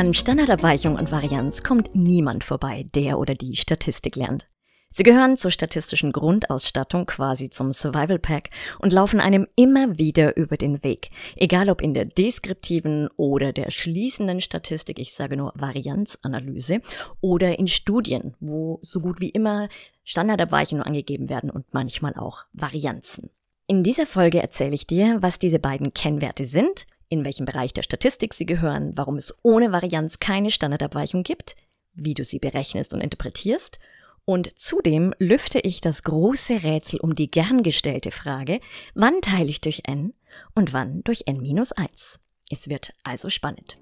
An 0.00 0.14
Standardabweichung 0.14 0.96
und 0.96 1.12
Varianz 1.12 1.62
kommt 1.62 1.94
niemand 1.94 2.42
vorbei, 2.42 2.86
der 2.94 3.18
oder 3.18 3.34
die 3.34 3.54
Statistik 3.54 4.16
lernt. 4.16 4.48
Sie 4.88 5.02
gehören 5.02 5.36
zur 5.36 5.50
statistischen 5.50 6.10
Grundausstattung, 6.10 7.04
quasi 7.04 7.50
zum 7.50 7.74
Survival 7.74 8.18
Pack, 8.18 8.48
und 8.78 8.94
laufen 8.94 9.20
einem 9.20 9.46
immer 9.56 9.98
wieder 9.98 10.38
über 10.38 10.56
den 10.56 10.82
Weg. 10.82 11.10
Egal 11.36 11.68
ob 11.68 11.82
in 11.82 11.92
der 11.92 12.06
deskriptiven 12.06 13.10
oder 13.18 13.52
der 13.52 13.70
schließenden 13.70 14.40
Statistik, 14.40 14.98
ich 14.98 15.12
sage 15.12 15.36
nur 15.36 15.52
Varianzanalyse, 15.54 16.80
oder 17.20 17.58
in 17.58 17.68
Studien, 17.68 18.34
wo 18.40 18.78
so 18.80 19.00
gut 19.00 19.20
wie 19.20 19.28
immer 19.28 19.68
Standardabweichungen 20.04 20.82
angegeben 20.82 21.28
werden 21.28 21.50
und 21.50 21.74
manchmal 21.74 22.14
auch 22.14 22.44
Varianzen. 22.54 23.28
In 23.66 23.82
dieser 23.82 24.06
Folge 24.06 24.40
erzähle 24.40 24.74
ich 24.74 24.86
dir, 24.86 25.18
was 25.20 25.38
diese 25.38 25.58
beiden 25.58 25.92
Kennwerte 25.92 26.46
sind, 26.46 26.86
in 27.10 27.24
welchem 27.26 27.44
Bereich 27.44 27.74
der 27.74 27.82
Statistik 27.82 28.32
sie 28.32 28.46
gehören, 28.46 28.92
warum 28.96 29.16
es 29.16 29.34
ohne 29.42 29.72
Varianz 29.72 30.20
keine 30.20 30.50
Standardabweichung 30.50 31.24
gibt, 31.24 31.56
wie 31.92 32.14
du 32.14 32.24
sie 32.24 32.38
berechnest 32.38 32.94
und 32.94 33.02
interpretierst 33.02 33.78
und 34.24 34.56
zudem 34.56 35.12
lüfte 35.18 35.58
ich 35.58 35.80
das 35.80 36.04
große 36.04 36.62
Rätsel 36.62 37.00
um 37.00 37.14
die 37.14 37.28
gern 37.30 37.64
gestellte 37.64 38.12
Frage, 38.12 38.60
wann 38.94 39.20
teile 39.22 39.48
ich 39.48 39.60
durch 39.60 39.82
n 39.86 40.14
und 40.54 40.72
wann 40.72 41.02
durch 41.02 41.22
n 41.26 41.40
minus 41.40 41.72
1. 41.72 42.20
Es 42.48 42.68
wird 42.68 42.92
also 43.02 43.28
spannend. 43.28 43.78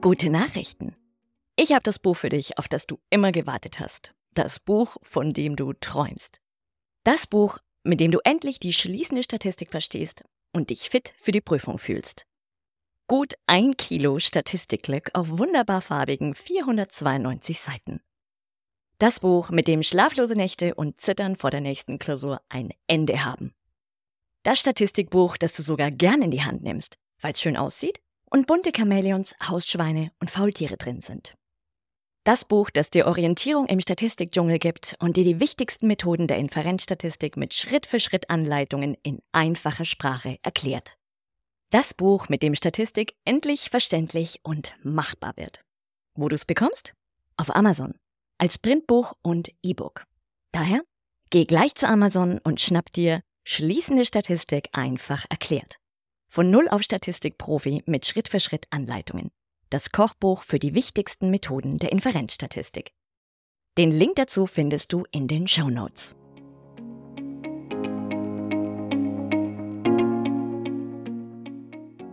Gute 0.00 0.30
Nachrichten. 0.30 0.96
Ich 1.54 1.72
habe 1.72 1.82
das 1.82 1.98
Buch 1.98 2.16
für 2.16 2.28
dich, 2.28 2.58
auf 2.58 2.68
das 2.68 2.86
du 2.86 2.98
immer 3.10 3.32
gewartet 3.32 3.80
hast. 3.80 4.14
Das 4.34 4.60
Buch, 4.60 4.96
von 5.02 5.32
dem 5.32 5.56
du 5.56 5.72
träumst. 5.72 6.40
Das 7.06 7.28
Buch, 7.28 7.58
mit 7.84 8.00
dem 8.00 8.10
du 8.10 8.18
endlich 8.24 8.58
die 8.58 8.72
schließende 8.72 9.22
Statistik 9.22 9.70
verstehst 9.70 10.24
und 10.52 10.70
dich 10.70 10.90
fit 10.90 11.14
für 11.16 11.30
die 11.30 11.40
Prüfung 11.40 11.78
fühlst. 11.78 12.26
Gut 13.06 13.34
ein 13.46 13.76
Kilo 13.76 14.18
Statistikglück 14.18 15.10
auf 15.14 15.28
wunderbar 15.38 15.82
farbigen 15.82 16.34
492 16.34 17.60
Seiten. 17.60 18.00
Das 18.98 19.20
Buch, 19.20 19.50
mit 19.50 19.68
dem 19.68 19.84
schlaflose 19.84 20.34
Nächte 20.34 20.74
und 20.74 21.00
Zittern 21.00 21.36
vor 21.36 21.52
der 21.52 21.60
nächsten 21.60 22.00
Klausur 22.00 22.40
ein 22.48 22.70
Ende 22.88 23.24
haben. 23.24 23.54
Das 24.42 24.58
Statistikbuch, 24.58 25.36
das 25.36 25.54
du 25.54 25.62
sogar 25.62 25.92
gern 25.92 26.22
in 26.22 26.32
die 26.32 26.42
Hand 26.42 26.64
nimmst, 26.64 26.98
weil 27.20 27.34
es 27.34 27.40
schön 27.40 27.56
aussieht 27.56 28.00
und 28.32 28.48
bunte 28.48 28.72
Chamäleons, 28.76 29.36
Hausschweine 29.46 30.10
und 30.18 30.28
Faultiere 30.28 30.76
drin 30.76 31.00
sind. 31.00 31.36
Das 32.26 32.44
Buch, 32.44 32.70
das 32.70 32.90
dir 32.90 33.06
Orientierung 33.06 33.66
im 33.66 33.78
Statistikdschungel 33.78 34.58
gibt 34.58 34.96
und 34.98 35.16
dir 35.16 35.22
die 35.22 35.38
wichtigsten 35.38 35.86
Methoden 35.86 36.26
der 36.26 36.38
Inferenzstatistik 36.38 37.36
mit 37.36 37.54
Schritt-für-Schritt-Anleitungen 37.54 38.96
in 39.04 39.20
einfacher 39.30 39.84
Sprache 39.84 40.36
erklärt. 40.42 40.96
Das 41.70 41.94
Buch, 41.94 42.28
mit 42.28 42.42
dem 42.42 42.56
Statistik 42.56 43.14
endlich 43.24 43.70
verständlich 43.70 44.40
und 44.42 44.76
machbar 44.82 45.34
wird. 45.36 45.62
Wo 46.16 46.28
du 46.28 46.34
es 46.34 46.44
bekommst? 46.44 46.94
Auf 47.36 47.54
Amazon. 47.54 47.94
Als 48.38 48.58
Printbuch 48.58 49.12
und 49.22 49.52
E-Book. 49.62 50.02
Daher, 50.50 50.82
geh 51.30 51.44
gleich 51.44 51.76
zu 51.76 51.86
Amazon 51.86 52.38
und 52.38 52.60
schnapp 52.60 52.90
dir 52.90 53.20
Schließende 53.44 54.04
Statistik 54.04 54.70
einfach 54.72 55.26
erklärt. 55.30 55.76
Von 56.28 56.50
Null 56.50 56.68
auf 56.70 56.82
Statistik-Profi 56.82 57.84
mit 57.86 58.04
Schritt-für-Schritt-Anleitungen 58.04 59.30
das 59.70 59.90
Kochbuch 59.90 60.42
für 60.42 60.58
die 60.58 60.74
wichtigsten 60.74 61.30
Methoden 61.30 61.78
der 61.78 61.92
Inferenzstatistik. 61.92 62.92
Den 63.78 63.90
Link 63.90 64.16
dazu 64.16 64.46
findest 64.46 64.92
du 64.92 65.04
in 65.10 65.28
den 65.28 65.46
Show 65.46 65.68
Notes. 65.68 66.16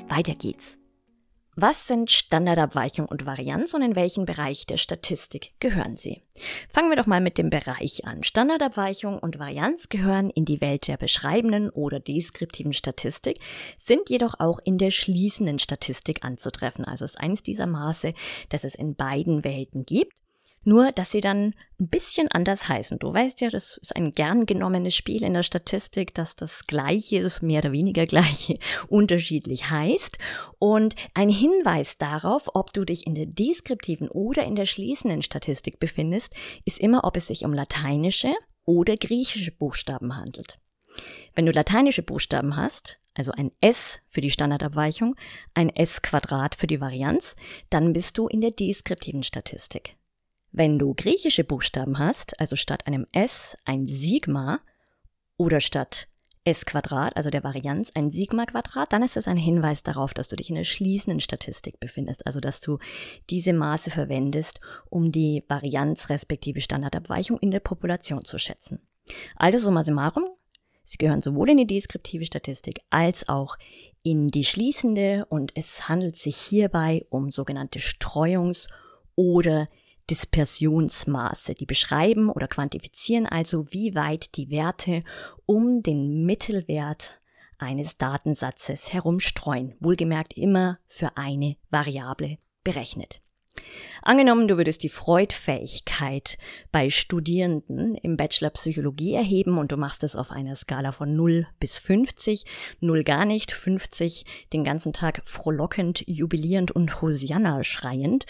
Weiter 0.08 0.36
geht's. 0.36 0.83
Was 1.56 1.86
sind 1.86 2.10
Standardabweichung 2.10 3.06
und 3.06 3.28
Varianz 3.28 3.76
und 3.76 3.84
in 3.84 3.96
welchen 3.96 4.26
Bereich 4.26 4.66
der 4.66 4.78
Statistik 4.78 5.54
gehören 5.60 5.98
sie? 5.98 6.24
Fangen 6.68 6.90
wir 6.90 6.96
doch 6.96 7.06
mal 7.06 7.22
mit 7.22 7.38
dem 7.38 7.52
Bereich 7.52 8.08
an. 8.08 8.24
Standardabweichung 8.24 9.20
und 9.20 9.38
Varianz 9.38 9.88
gehören 9.88 10.32
in 10.32 10.46
die 10.46 10.62
Welt 10.62 10.88
der 10.88 10.98
beschreibenden 10.98 11.70
oder 11.70 12.00
deskriptiven 12.00 12.74
Statistik, 12.74 13.40
sind 13.78 14.10
jedoch 14.10 14.40
auch 14.40 14.60
in 14.64 14.80
der 14.80 14.90
schließenden 14.90 15.60
Statistik 15.60 16.26
anzutreffen. 16.26 16.86
Also 16.86 17.06
ist 17.06 17.20
eines 17.20 17.44
dieser 17.44 17.68
Maße, 17.68 18.16
das 18.50 18.64
es 18.64 18.74
in 18.74 18.96
beiden 18.96 19.44
Welten 19.44 19.86
gibt. 19.86 20.14
Nur, 20.66 20.92
dass 20.92 21.12
sie 21.12 21.22
dann 21.22 21.54
ein 21.80 21.90
bisschen 21.90 22.30
anders 22.30 22.70
heißen. 22.70 23.00
Du 23.00 23.14
weißt 23.14 23.42
ja, 23.42 23.50
das 23.50 23.78
ist 23.78 23.96
ein 23.96 24.14
gern 24.14 24.46
genommenes 24.46 24.96
Spiel 24.96 25.24
in 25.24 25.34
der 25.34 25.44
Statistik, 25.44 26.14
dass 26.14 26.36
das 26.36 26.68
Gleiche, 26.68 27.22
das 27.22 27.42
mehr 27.42 27.60
oder 27.60 27.72
weniger 27.72 28.06
Gleiche, 28.06 28.58
unterschiedlich 28.88 29.70
heißt. 29.70 30.18
Und 30.60 30.96
ein 31.14 31.30
Hinweis 31.30 31.98
darauf, 31.98 32.50
ob 32.54 32.74
du 32.74 32.86
dich 32.86 33.06
in 33.06 33.16
der 33.16 33.26
deskriptiven 33.26 34.10
oder 34.10 34.46
in 34.46 34.56
der 34.56 34.66
schließenden 34.66 35.22
Statistik 35.22 35.80
befindest, 35.80 36.34
ist 36.66 36.80
immer, 36.80 37.04
ob 37.04 37.18
es 37.18 37.28
sich 37.28 37.44
um 37.44 37.54
lateinische 37.54 38.34
oder 38.66 38.96
griechische 38.96 39.52
Buchstaben 39.52 40.16
handelt. 40.16 40.60
Wenn 41.36 41.46
du 41.46 41.52
lateinische 41.52 42.04
Buchstaben 42.04 42.56
hast, 42.56 43.00
also 43.16 43.32
ein 43.32 43.52
S 43.62 44.00
für 44.08 44.22
die 44.22 44.32
Standardabweichung, 44.32 45.16
ein 45.54 45.70
S 45.70 46.02
Quadrat 46.02 46.56
für 46.56 46.68
die 46.68 46.82
Varianz, 46.82 47.36
dann 47.70 47.94
bist 47.94 48.18
du 48.18 48.28
in 48.28 48.42
der 48.42 48.52
deskriptiven 48.52 49.24
Statistik. 49.24 49.98
Wenn 50.56 50.78
du 50.78 50.94
griechische 50.94 51.44
Buchstaben 51.44 51.98
hast, 51.98 52.40
also 52.40 52.56
statt 52.56 52.86
einem 52.86 53.08
S 53.12 53.58
ein 53.66 53.88
Sigma 53.88 54.60
oder 55.36 55.60
statt 55.60 56.08
S 56.44 56.68
Quadrat, 56.68 57.18
also 57.18 57.32
der 57.32 57.44
Varianz, 57.44 57.92
ein 57.96 58.12
Sigma 58.12 58.46
Quadrat, 58.46 58.94
dann 58.94 59.02
ist 59.02 59.16
das 59.16 59.28
ein 59.28 59.38
Hinweis 59.38 59.82
darauf, 59.82 60.14
dass 60.14 60.28
du 60.28 60.36
dich 60.36 60.50
in 60.50 60.56
der 60.56 60.64
schließenden 60.64 61.22
Statistik 61.22 61.80
befindest, 61.80 62.28
also 62.28 62.40
dass 62.40 62.62
du 62.62 62.78
diese 63.32 63.52
Maße 63.52 63.90
verwendest, 63.90 64.60
um 64.92 65.12
die 65.12 65.44
Varianz 65.48 66.10
respektive 66.10 66.62
Standardabweichung 66.62 67.40
in 67.40 67.50
der 67.50 67.62
Population 67.62 68.24
zu 68.24 68.38
schätzen. 68.38 68.80
Also 69.36 69.58
summa 69.58 69.84
summarum, 69.84 70.26
sie 70.84 71.00
gehören 71.00 71.24
sowohl 71.24 71.50
in 71.50 71.58
die 71.58 71.66
deskriptive 71.66 72.28
Statistik 72.28 72.82
als 72.92 73.28
auch 73.28 73.58
in 74.04 74.30
die 74.30 74.46
schließende 74.46 75.26
und 75.30 75.52
es 75.56 75.90
handelt 75.90 76.16
sich 76.16 76.36
hierbei 76.36 77.08
um 77.10 77.32
sogenannte 77.32 77.80
Streuungs- 77.80 78.68
oder 79.16 79.68
Dispersionsmaße. 80.10 81.56
Die 81.56 81.66
beschreiben 81.66 82.30
oder 82.30 82.48
quantifizieren 82.48 83.26
also, 83.26 83.66
wie 83.72 83.96
weit 83.96 84.36
die 84.36 84.50
Werte 84.50 85.04
um 85.46 85.84
den 85.84 86.26
Mittelwert 86.26 87.22
eines 87.58 87.98
Datensatzes 87.98 88.94
herumstreuen. 88.94 89.76
Wohlgemerkt 89.80 90.38
immer 90.38 90.80
für 90.86 91.18
eine 91.18 91.56
Variable 91.70 92.38
berechnet. 92.64 93.22
Angenommen, 94.02 94.48
du 94.48 94.58
würdest 94.58 94.84
die 94.84 94.90
Freudfähigkeit 94.90 96.38
bei 96.72 96.90
Studierenden 96.90 97.96
im 97.96 98.18
Bachelor 98.18 98.50
Psychologie 98.50 99.14
erheben 99.14 99.58
und 99.58 99.72
du 99.72 99.78
machst 99.78 100.04
es 100.04 100.16
auf 100.16 100.32
einer 100.32 100.56
Skala 100.56 100.92
von 100.92 101.16
0 101.16 101.48
bis 101.60 101.78
50, 101.78 102.46
0 102.82 103.04
gar 103.04 103.26
nicht, 103.26 103.52
50 103.52 104.26
den 104.52 104.64
ganzen 104.64 104.92
Tag 104.92 105.22
frohlockend, 105.24 106.04
jubilierend 106.06 106.72
und 106.72 107.02
Hosianna 107.02 107.64
schreiend, 107.64 108.26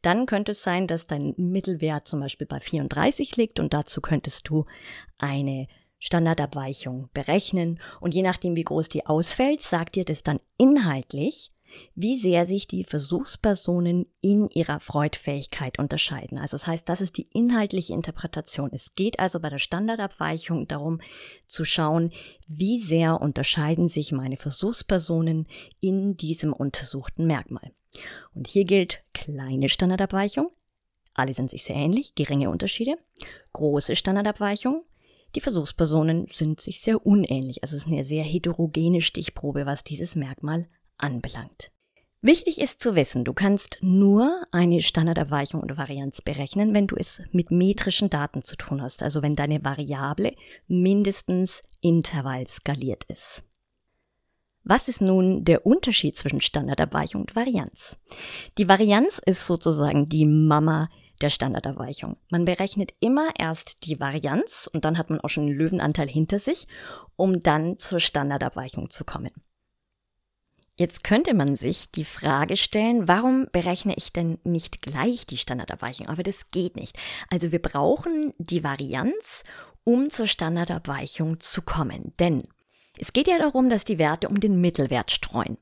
dann 0.00 0.26
könnte 0.26 0.52
es 0.52 0.62
sein, 0.62 0.86
dass 0.86 1.06
dein 1.06 1.34
Mittelwert 1.36 2.08
zum 2.08 2.20
Beispiel 2.20 2.46
bei 2.46 2.60
34 2.60 3.36
liegt 3.36 3.60
und 3.60 3.74
dazu 3.74 4.00
könntest 4.00 4.48
du 4.48 4.64
eine 5.18 5.66
Standardabweichung 5.98 7.10
berechnen. 7.12 7.80
Und 8.00 8.14
je 8.14 8.22
nachdem, 8.22 8.56
wie 8.56 8.64
groß 8.64 8.88
die 8.88 9.06
ausfällt, 9.06 9.62
sagt 9.62 9.96
dir 9.96 10.04
das 10.04 10.22
dann 10.22 10.38
inhaltlich, 10.56 11.50
wie 11.94 12.18
sehr 12.18 12.46
sich 12.46 12.66
die 12.66 12.84
Versuchspersonen 12.84 14.06
in 14.20 14.48
ihrer 14.50 14.80
Freudfähigkeit 14.80 15.78
unterscheiden. 15.78 16.38
Also 16.38 16.56
das 16.56 16.66
heißt, 16.66 16.88
das 16.88 17.00
ist 17.00 17.16
die 17.16 17.28
inhaltliche 17.32 17.92
Interpretation. 17.92 18.70
Es 18.72 18.94
geht 18.94 19.18
also 19.18 19.40
bei 19.40 19.50
der 19.50 19.58
Standardabweichung 19.58 20.68
darum 20.68 21.00
zu 21.46 21.64
schauen, 21.64 22.12
wie 22.46 22.80
sehr 22.80 23.20
unterscheiden 23.20 23.88
sich 23.88 24.12
meine 24.12 24.36
Versuchspersonen 24.36 25.46
in 25.80 26.16
diesem 26.16 26.52
untersuchten 26.52 27.26
Merkmal. 27.26 27.72
Und 28.34 28.46
hier 28.46 28.64
gilt 28.64 29.02
kleine 29.14 29.68
Standardabweichung. 29.68 30.50
Alle 31.14 31.32
sind 31.32 31.50
sich 31.50 31.64
sehr 31.64 31.76
ähnlich, 31.76 32.14
geringe 32.14 32.50
Unterschiede. 32.50 32.96
Große 33.52 33.96
Standardabweichung. 33.96 34.84
Die 35.34 35.40
Versuchspersonen 35.40 36.26
sind 36.30 36.60
sich 36.60 36.80
sehr 36.80 37.04
unähnlich. 37.04 37.62
Also 37.62 37.76
es 37.76 37.82
ist 37.82 37.92
eine 37.92 38.04
sehr 38.04 38.24
heterogene 38.24 39.00
Stichprobe, 39.02 39.66
was 39.66 39.84
dieses 39.84 40.16
Merkmal 40.16 40.68
anbelangt. 40.98 41.70
Wichtig 42.20 42.60
ist 42.60 42.80
zu 42.82 42.96
wissen, 42.96 43.24
du 43.24 43.32
kannst 43.32 43.78
nur 43.80 44.42
eine 44.50 44.80
Standardabweichung 44.80 45.62
oder 45.62 45.76
Varianz 45.76 46.20
berechnen, 46.20 46.74
wenn 46.74 46.88
du 46.88 46.96
es 46.96 47.22
mit 47.30 47.52
metrischen 47.52 48.10
Daten 48.10 48.42
zu 48.42 48.56
tun 48.56 48.82
hast, 48.82 49.04
also 49.04 49.22
wenn 49.22 49.36
deine 49.36 49.64
Variable 49.64 50.34
mindestens 50.66 51.62
intervallskaliert 51.80 53.04
ist. 53.04 53.44
Was 54.64 54.88
ist 54.88 55.00
nun 55.00 55.44
der 55.44 55.64
Unterschied 55.64 56.16
zwischen 56.16 56.40
Standardabweichung 56.40 57.20
und 57.20 57.36
Varianz? 57.36 57.98
Die 58.58 58.68
Varianz 58.68 59.20
ist 59.24 59.46
sozusagen 59.46 60.08
die 60.08 60.26
Mama 60.26 60.88
der 61.20 61.30
Standardabweichung. 61.30 62.16
Man 62.30 62.44
berechnet 62.44 62.94
immer 63.00 63.30
erst 63.38 63.86
die 63.86 64.00
Varianz 64.00 64.68
und 64.72 64.84
dann 64.84 64.98
hat 64.98 65.08
man 65.08 65.20
auch 65.20 65.28
schon 65.28 65.44
einen 65.44 65.56
Löwenanteil 65.56 66.08
hinter 66.08 66.38
sich, 66.38 66.66
um 67.16 67.40
dann 67.40 67.78
zur 67.78 68.00
Standardabweichung 68.00 68.90
zu 68.90 69.04
kommen. 69.04 69.30
Jetzt 70.78 71.02
könnte 71.02 71.34
man 71.34 71.56
sich 71.56 71.90
die 71.90 72.04
Frage 72.04 72.56
stellen, 72.56 73.08
warum 73.08 73.48
berechne 73.50 73.94
ich 73.96 74.12
denn 74.12 74.38
nicht 74.44 74.80
gleich 74.80 75.26
die 75.26 75.36
Standardabweichung? 75.36 76.06
Aber 76.06 76.22
das 76.22 76.50
geht 76.52 76.76
nicht. 76.76 76.96
Also 77.30 77.50
wir 77.50 77.60
brauchen 77.60 78.32
die 78.38 78.62
Varianz, 78.62 79.42
um 79.82 80.08
zur 80.08 80.28
Standardabweichung 80.28 81.40
zu 81.40 81.62
kommen. 81.62 82.14
Denn 82.20 82.46
es 82.96 83.12
geht 83.12 83.26
ja 83.26 83.38
darum, 83.38 83.68
dass 83.68 83.84
die 83.84 83.98
Werte 83.98 84.28
um 84.28 84.38
den 84.38 84.60
Mittelwert 84.60 85.10
streuen. 85.10 85.58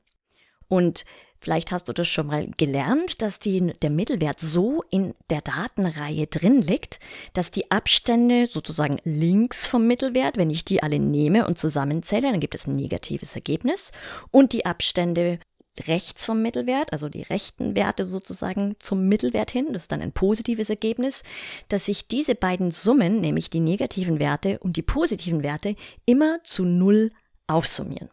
Und 0.67 1.03
Vielleicht 1.39 1.71
hast 1.71 1.87
du 1.87 1.93
das 1.93 2.07
schon 2.07 2.27
mal 2.27 2.47
gelernt, 2.57 3.21
dass 3.21 3.39
die, 3.39 3.73
der 3.81 3.89
Mittelwert 3.89 4.39
so 4.39 4.83
in 4.89 5.13
der 5.29 5.41
Datenreihe 5.41 6.27
drin 6.27 6.61
liegt, 6.61 6.99
dass 7.33 7.51
die 7.51 7.69
Abstände 7.71 8.47
sozusagen 8.47 8.97
links 9.03 9.65
vom 9.65 9.87
Mittelwert, 9.87 10.37
wenn 10.37 10.49
ich 10.49 10.65
die 10.65 10.81
alle 10.81 10.99
nehme 10.99 11.45
und 11.47 11.59
zusammenzähle, 11.59 12.31
dann 12.31 12.39
gibt 12.39 12.55
es 12.55 12.67
ein 12.67 12.75
negatives 12.75 13.35
Ergebnis. 13.35 13.91
Und 14.31 14.53
die 14.53 14.65
Abstände 14.65 15.39
rechts 15.85 16.25
vom 16.25 16.41
Mittelwert, 16.41 16.91
also 16.91 17.09
die 17.09 17.21
rechten 17.21 17.75
Werte 17.75 18.05
sozusagen 18.05 18.75
zum 18.79 19.07
Mittelwert 19.07 19.51
hin, 19.51 19.67
das 19.73 19.83
ist 19.83 19.91
dann 19.91 20.01
ein 20.01 20.11
positives 20.11 20.69
Ergebnis, 20.69 21.23
dass 21.69 21.85
sich 21.85 22.07
diese 22.07 22.35
beiden 22.35 22.71
Summen, 22.71 23.21
nämlich 23.21 23.49
die 23.49 23.59
negativen 23.59 24.19
Werte 24.19 24.57
und 24.59 24.77
die 24.77 24.81
positiven 24.81 25.43
Werte, 25.43 25.75
immer 26.05 26.39
zu 26.43 26.65
Null 26.65 27.11
aufsummieren. 27.45 28.09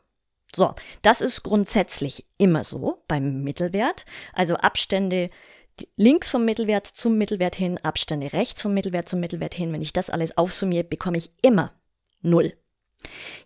So, 0.55 0.75
das 1.03 1.21
ist 1.21 1.43
grundsätzlich 1.43 2.27
immer 2.39 2.65
so 2.65 3.03
beim 3.09 3.43
Mittelwert. 3.43 4.05
Also 4.33 4.57
Abstände 4.57 5.31
links 5.97 6.31
vom 6.31 6.45
Mittelwert 6.45 6.87
zum 6.87 7.19
Mittelwert 7.19 7.57
hin, 7.57 7.79
Abstände 7.79 8.33
rechts 8.33 8.63
vom 8.63 8.75
Mittelwert 8.75 9.09
zum 9.09 9.21
Mittelwert 9.21 9.55
hin. 9.55 9.73
Wenn 9.73 9.83
ich 9.83 9.93
das 9.93 10.11
alles 10.11 10.37
aufsummiere, 10.37 10.85
bekomme 10.85 11.19
ich 11.19 11.33
immer 11.43 11.73
null. 12.23 12.55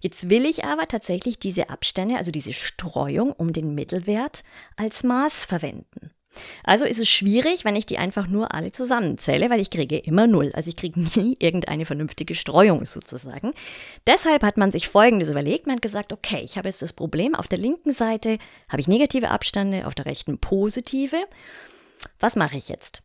Jetzt 0.01 0.29
will 0.29 0.45
ich 0.45 0.65
aber 0.65 0.87
tatsächlich 0.87 1.39
diese 1.39 1.71
Abstände, 1.71 2.17
also 2.17 2.31
diese 2.31 2.53
Streuung 2.53 3.33
um 3.33 3.53
den 3.53 3.75
Mittelwert 3.75 4.45
als 4.77 5.03
Maß 5.03 5.45
verwenden. 5.45 6.11
Also 6.65 6.85
ist 6.85 6.99
es 6.99 7.09
schwierig, 7.09 7.65
wenn 7.65 7.77
ich 7.77 7.87
die 7.87 7.99
einfach 7.99 8.27
nur 8.27 8.55
alle 8.55 8.73
zusammenzähle, 8.73 9.51
weil 9.51 9.61
ich 9.61 9.71
kriege 9.71 9.99
immer 9.99 10.27
null. 10.27 10.53
Also 10.55 10.69
ich 10.69 10.77
kriege 10.77 11.01
nie 11.17 11.37
irgendeine 11.39 11.85
vernünftige 11.85 12.35
Streuung 12.35 12.85
sozusagen. 12.85 13.53
Deshalb 14.07 14.43
hat 14.43 14.57
man 14.57 14.71
sich 14.71 14.89
Folgendes 14.89 15.29
überlegt. 15.29 15.67
Man 15.67 15.77
hat 15.77 15.83
gesagt, 15.83 16.13
okay, 16.13 16.41
ich 16.45 16.57
habe 16.57 16.69
jetzt 16.69 16.83
das 16.83 16.93
Problem, 16.93 17.35
auf 17.35 17.49
der 17.49 17.59
linken 17.59 17.93
Seite 17.93 18.39
habe 18.69 18.81
ich 18.81 18.89
negative 18.89 19.31
Abstände, 19.31 19.87
auf 19.87 19.95
der 19.95 20.07
rechten 20.07 20.39
positive. 20.39 21.17
Was 22.21 22.37
mache 22.37 22.57
ich 22.57 22.69
jetzt? 22.69 23.03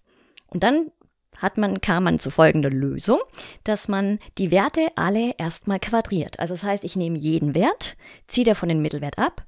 Und 0.47 0.63
dann 0.63 0.91
hat 1.37 1.57
man, 1.57 1.81
kam 1.81 2.03
man 2.03 2.19
zu 2.19 2.29
folgender 2.29 2.69
Lösung, 2.69 3.19
dass 3.63 3.87
man 3.87 4.19
die 4.37 4.51
Werte 4.51 4.87
alle 4.95 5.33
erstmal 5.37 5.79
quadriert. 5.79 6.39
Also 6.39 6.53
das 6.53 6.63
heißt, 6.63 6.85
ich 6.85 6.95
nehme 6.95 7.17
jeden 7.17 7.55
Wert, 7.55 7.97
ziehe 8.27 8.45
davon 8.45 8.69
den 8.69 8.81
Mittelwert 8.81 9.17
ab, 9.17 9.43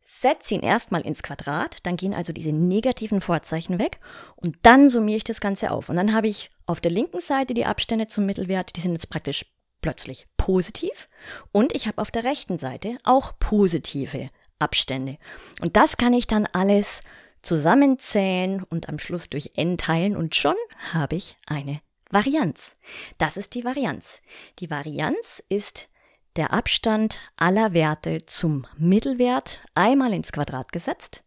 setze 0.00 0.54
ihn 0.54 0.62
erstmal 0.62 1.02
ins 1.02 1.22
Quadrat, 1.22 1.78
dann 1.82 1.96
gehen 1.96 2.14
also 2.14 2.32
diese 2.32 2.52
negativen 2.52 3.20
Vorzeichen 3.20 3.78
weg 3.78 4.00
und 4.36 4.56
dann 4.62 4.88
summiere 4.88 5.18
ich 5.18 5.24
das 5.24 5.40
Ganze 5.40 5.70
auf. 5.70 5.88
Und 5.88 5.96
dann 5.96 6.14
habe 6.14 6.28
ich 6.28 6.50
auf 6.66 6.80
der 6.80 6.90
linken 6.90 7.20
Seite 7.20 7.54
die 7.54 7.66
Abstände 7.66 8.06
zum 8.06 8.26
Mittelwert, 8.26 8.76
die 8.76 8.80
sind 8.80 8.92
jetzt 8.92 9.10
praktisch 9.10 9.46
plötzlich 9.82 10.26
positiv 10.36 11.08
und 11.52 11.74
ich 11.74 11.86
habe 11.86 11.98
auf 11.98 12.10
der 12.10 12.24
rechten 12.24 12.58
Seite 12.58 12.98
auch 13.04 13.32
positive 13.38 14.30
Abstände. 14.58 15.18
Und 15.60 15.76
das 15.76 15.96
kann 15.96 16.12
ich 16.12 16.26
dann 16.26 16.46
alles 16.46 17.02
zusammenzählen 17.42 18.62
und 18.62 18.88
am 18.88 18.98
Schluss 18.98 19.30
durch 19.30 19.52
n 19.54 19.78
teilen 19.78 20.16
und 20.16 20.34
schon 20.34 20.56
habe 20.92 21.16
ich 21.16 21.36
eine 21.46 21.80
Varianz. 22.10 22.76
Das 23.18 23.36
ist 23.36 23.54
die 23.54 23.64
Varianz. 23.64 24.20
Die 24.58 24.70
Varianz 24.70 25.42
ist 25.48 25.88
der 26.36 26.52
Abstand 26.52 27.18
aller 27.36 27.72
Werte 27.72 28.24
zum 28.26 28.66
Mittelwert 28.76 29.60
einmal 29.74 30.12
ins 30.12 30.32
Quadrat 30.32 30.72
gesetzt, 30.72 31.24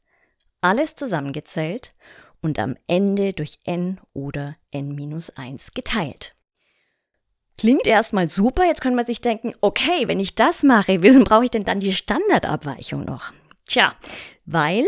alles 0.62 0.96
zusammengezählt 0.96 1.94
und 2.42 2.60
am 2.60 2.76
Ende 2.88 3.34
durch 3.34 3.60
n 3.64 4.00
oder 4.14 4.56
n 4.72 4.96
minus 4.96 5.32
1 5.32 5.74
geteilt. 5.74 6.36
Klingt 7.58 7.86
erstmal 7.86 8.28
super, 8.28 8.66
jetzt 8.66 8.82
kann 8.82 8.96
man 8.96 9.06
sich 9.06 9.22
denken, 9.22 9.54
okay, 9.62 10.08
wenn 10.08 10.20
ich 10.20 10.36
das 10.36 10.64
mache, 10.64 11.04
wieso 11.04 11.24
brauche 11.24 11.46
ich 11.46 11.52
denn 11.52 11.66
dann 11.66 11.80
die 11.80 11.94
Standardabweichung 11.94 13.06
noch? 13.06 13.32
Tja, 13.66 13.96
weil, 14.46 14.86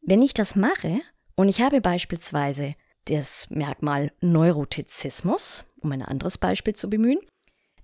wenn 0.00 0.22
ich 0.22 0.34
das 0.34 0.56
mache 0.56 1.00
und 1.34 1.48
ich 1.48 1.60
habe 1.60 1.80
beispielsweise 1.80 2.74
das 3.06 3.48
Merkmal 3.50 4.12
Neurotizismus, 4.20 5.64
um 5.82 5.92
ein 5.92 6.02
anderes 6.02 6.38
Beispiel 6.38 6.74
zu 6.74 6.88
bemühen, 6.88 7.20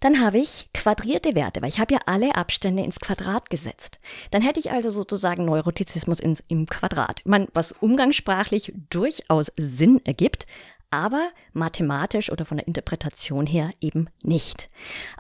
dann 0.01 0.21
habe 0.21 0.39
ich 0.39 0.69
quadrierte 0.75 1.35
Werte, 1.35 1.61
weil 1.61 1.69
ich 1.69 1.81
habe 1.81 1.95
ja 1.95 2.01
alle 2.07 2.35
Abstände 2.35 2.83
ins 2.83 3.01
Quadrat 3.01 3.51
gesetzt. 3.51 3.99
Dann 4.31 4.43
hätte 4.43 4.61
ich 4.61 4.71
also 4.71 4.91
sozusagen 4.91 5.45
Neurotizismus 5.45 6.21
ins, 6.21 6.43
im 6.49 6.67
Quadrat. 6.67 7.23
Man, 7.25 7.49
was 7.55 7.73
umgangssprachlich 7.73 8.73
durchaus 8.91 9.53
Sinn 9.57 10.01
ergibt, 10.05 10.47
aber 10.91 11.31
mathematisch 11.53 12.31
oder 12.33 12.45
von 12.45 12.59
der 12.59 12.67
Interpretation 12.67 13.47
her 13.47 13.73
eben 13.81 14.09
nicht. 14.23 14.71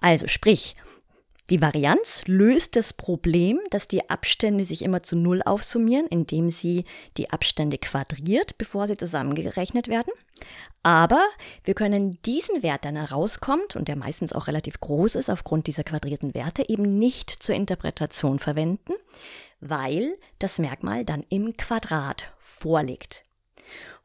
Also 0.00 0.26
sprich, 0.26 0.76
die 1.50 1.62
Varianz 1.62 2.22
löst 2.26 2.76
das 2.76 2.92
Problem, 2.92 3.58
dass 3.70 3.88
die 3.88 4.10
Abstände 4.10 4.64
sich 4.64 4.82
immer 4.82 5.02
zu 5.02 5.16
Null 5.16 5.42
aufsummieren, 5.42 6.06
indem 6.06 6.50
sie 6.50 6.84
die 7.16 7.30
Abstände 7.30 7.78
quadriert, 7.78 8.58
bevor 8.58 8.86
sie 8.86 8.96
zusammengerechnet 8.96 9.88
werden. 9.88 10.12
Aber 10.82 11.26
wir 11.64 11.74
können 11.74 12.20
diesen 12.22 12.62
Wert, 12.62 12.84
der 12.84 12.92
herauskommt 12.92 13.76
und 13.76 13.88
der 13.88 13.96
meistens 13.96 14.32
auch 14.32 14.46
relativ 14.46 14.80
groß 14.80 15.14
ist 15.14 15.30
aufgrund 15.30 15.66
dieser 15.66 15.84
quadrierten 15.84 16.34
Werte, 16.34 16.68
eben 16.68 16.98
nicht 16.98 17.30
zur 17.30 17.54
Interpretation 17.54 18.38
verwenden, 18.38 18.92
weil 19.60 20.16
das 20.38 20.58
Merkmal 20.58 21.04
dann 21.04 21.24
im 21.30 21.56
Quadrat 21.56 22.32
vorliegt. 22.38 23.24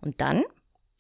Und 0.02 0.22
dann 0.22 0.44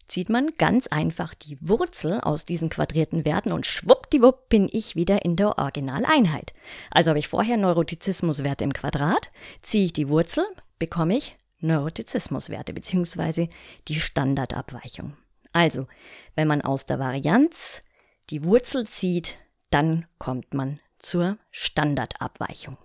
zieht 0.07 0.29
man 0.29 0.51
ganz 0.57 0.88
einfach 0.88 1.33
die 1.33 1.57
Wurzel 1.67 2.22
aus 2.22 2.45
diesen 2.45 2.69
quadrierten 2.69 3.25
Werten 3.25 3.51
und 3.51 3.65
schwuppdiwupp 3.65 4.50
bin 4.50 4.69
ich 4.72 4.95
wieder 4.95 5.25
in 5.25 5.36
der 5.36 5.57
Originaleinheit. 5.57 6.53
Also 6.91 7.10
habe 7.10 7.19
ich 7.19 7.27
vorher 7.27 7.57
Neurotizismuswerte 7.57 8.63
im 8.63 8.74
Quadrat, 8.74 9.31
ziehe 9.62 9.86
ich 9.86 9.93
die 9.93 10.10
Wurzel, 10.10 10.45
bekomme 10.79 11.17
ich 11.17 11.38
Neurotizismuswerte 11.60 12.74
bzw. 12.74 13.50
die 13.88 14.00
Standardabweichung. 14.00 15.15
Also, 15.53 15.88
wenn 16.36 16.48
man 16.48 16.62
aus 16.62 16.86
der 16.86 17.00
Varianz 17.00 17.81
die 18.29 18.43
Wurzel 18.43 18.88
zieht, 18.88 19.38
dann 19.69 20.05
kommt 20.17 20.53
man 20.53 20.79
zur 21.00 21.38
Standardabweichung. 21.51 22.77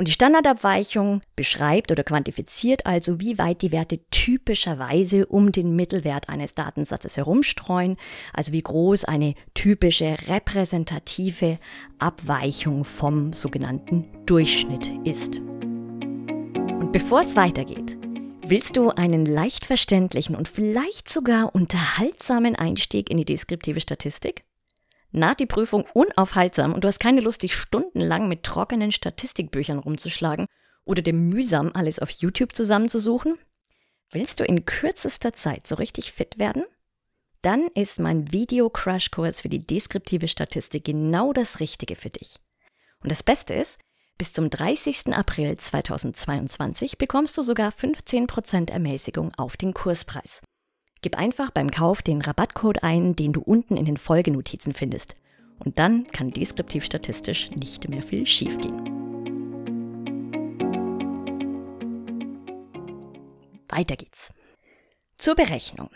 Und 0.00 0.08
die 0.08 0.12
Standardabweichung 0.12 1.20
beschreibt 1.36 1.92
oder 1.92 2.02
quantifiziert 2.02 2.86
also, 2.86 3.20
wie 3.20 3.36
weit 3.36 3.60
die 3.60 3.70
Werte 3.70 4.00
typischerweise 4.10 5.26
um 5.26 5.52
den 5.52 5.76
Mittelwert 5.76 6.30
eines 6.30 6.54
Datensatzes 6.54 7.18
herumstreuen, 7.18 7.98
also 8.32 8.52
wie 8.52 8.62
groß 8.62 9.04
eine 9.04 9.34
typische 9.52 10.16
repräsentative 10.26 11.58
Abweichung 11.98 12.86
vom 12.86 13.34
sogenannten 13.34 14.06
Durchschnitt 14.24 14.90
ist. 15.04 15.36
Und 15.36 16.92
bevor 16.92 17.20
es 17.20 17.36
weitergeht, 17.36 17.98
willst 18.46 18.78
du 18.78 18.88
einen 18.88 19.26
leicht 19.26 19.66
verständlichen 19.66 20.34
und 20.34 20.48
vielleicht 20.48 21.10
sogar 21.10 21.54
unterhaltsamen 21.54 22.56
Einstieg 22.56 23.10
in 23.10 23.18
die 23.18 23.26
deskriptive 23.26 23.80
Statistik? 23.80 24.44
Naht 25.12 25.40
die 25.40 25.46
Prüfung 25.46 25.84
unaufhaltsam 25.92 26.74
und 26.74 26.84
du 26.84 26.88
hast 26.88 27.00
keine 27.00 27.20
Lust, 27.20 27.42
dich 27.42 27.54
stundenlang 27.54 28.28
mit 28.28 28.42
trockenen 28.42 28.92
Statistikbüchern 28.92 29.78
rumzuschlagen 29.78 30.46
oder 30.84 31.02
dir 31.02 31.14
mühsam 31.14 31.70
alles 31.74 31.98
auf 31.98 32.10
YouTube 32.10 32.54
zusammenzusuchen? 32.54 33.38
Willst 34.10 34.40
du 34.40 34.44
in 34.44 34.64
kürzester 34.64 35.32
Zeit 35.32 35.66
so 35.66 35.76
richtig 35.76 36.12
fit 36.12 36.38
werden? 36.38 36.64
Dann 37.42 37.68
ist 37.74 37.98
mein 37.98 38.32
Video-Crash-Kurs 38.32 39.40
für 39.40 39.48
die 39.48 39.64
deskriptive 39.64 40.28
Statistik 40.28 40.84
genau 40.84 41.32
das 41.32 41.60
Richtige 41.60 41.96
für 41.96 42.10
dich. 42.10 42.36
Und 43.02 43.10
das 43.10 43.22
Beste 43.22 43.54
ist, 43.54 43.78
bis 44.18 44.34
zum 44.34 44.50
30. 44.50 45.14
April 45.14 45.56
2022 45.56 46.98
bekommst 46.98 47.38
du 47.38 47.42
sogar 47.42 47.70
15% 47.70 48.70
Ermäßigung 48.70 49.32
auf 49.36 49.56
den 49.56 49.72
Kurspreis. 49.72 50.42
Gib 51.02 51.16
einfach 51.16 51.50
beim 51.50 51.70
Kauf 51.70 52.02
den 52.02 52.20
Rabattcode 52.20 52.82
ein, 52.82 53.16
den 53.16 53.32
du 53.32 53.40
unten 53.40 53.76
in 53.76 53.84
den 53.84 53.96
Folgenotizen 53.96 54.74
findest. 54.74 55.16
Und 55.58 55.78
dann 55.78 56.06
kann 56.06 56.30
deskriptiv 56.30 56.84
statistisch 56.84 57.50
nicht 57.50 57.88
mehr 57.88 58.02
viel 58.02 58.26
schiefgehen. 58.26 59.00
weiter 63.80 63.96
geht's. 63.96 64.32
Zur 65.16 65.34
Berechnung. 65.34 65.90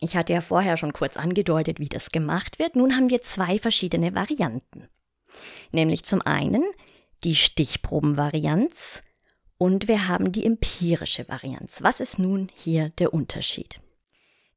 Ich 0.00 0.16
hatte 0.16 0.32
ja 0.32 0.40
vorher 0.40 0.76
schon 0.76 0.92
kurz 0.92 1.16
angedeutet, 1.16 1.78
wie 1.78 1.88
das 1.88 2.10
gemacht 2.10 2.58
wird. 2.58 2.74
Nun 2.74 2.96
haben 2.96 3.08
wir 3.08 3.22
zwei 3.22 3.58
verschiedene 3.58 4.14
Varianten. 4.14 4.88
Nämlich 5.70 6.04
zum 6.04 6.22
einen 6.22 6.64
die 7.24 7.36
Stichprobenvarianz 7.36 9.02
und 9.58 9.86
wir 9.86 10.08
haben 10.08 10.32
die 10.32 10.44
empirische 10.44 11.28
Varianz. 11.28 11.82
Was 11.82 12.00
ist 12.00 12.18
nun 12.18 12.48
hier 12.54 12.90
der 12.90 13.14
Unterschied? 13.14 13.80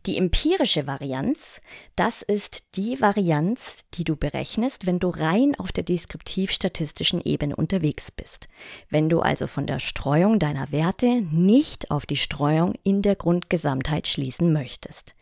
Die 0.06 0.18
empirische 0.18 0.86
Varianz, 0.86 1.62
das 1.96 2.22
ist 2.22 2.76
die 2.76 3.02
Varianz, 3.02 3.86
die 3.96 4.04
du 4.04 4.16
berechnest, 4.16 4.86
wenn 4.86 5.00
du 5.00 5.10
rein 5.10 5.56
auf 5.56 5.72
der 5.72 5.84
deskriptiv-statistischen 5.84 7.22
Ebene 7.22 7.56
unterwegs 7.56 8.12
bist. 8.12 8.48
Wenn 8.90 9.10
du 9.10 9.22
also 9.22 9.48
von 9.48 9.66
der 9.66 9.80
Streuung 9.80 10.38
deiner 10.38 10.72
Werte 10.72 11.22
nicht 11.22 11.90
auf 11.90 12.06
die 12.06 12.18
Streuung 12.18 12.76
in 12.84 13.02
der 13.02 13.16
Grundgesamtheit 13.16 14.08
schließen 14.08 14.54
möchtest. 14.54 15.16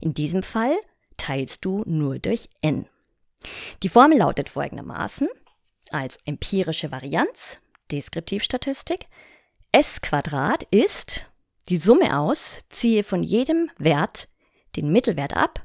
In 0.00 0.14
diesem 0.14 0.42
Fall 0.42 0.76
teilst 1.18 1.64
du 1.66 1.82
nur 1.86 2.18
durch 2.18 2.48
n. 2.62 2.86
Die 3.82 3.90
Formel 3.90 4.18
lautet 4.18 4.48
folgendermaßen, 4.48 5.28
als 5.90 6.18
empirische 6.24 6.90
Varianz, 6.90 7.60
Deskriptivstatistik, 7.90 9.08
s 9.72 10.00
Quadrat 10.00 10.62
ist 10.70 11.26
die 11.68 11.76
Summe 11.76 12.18
aus, 12.18 12.60
ziehe 12.68 13.04
von 13.04 13.22
jedem 13.22 13.70
Wert 13.78 14.28
den 14.76 14.90
Mittelwert 14.90 15.34
ab, 15.34 15.64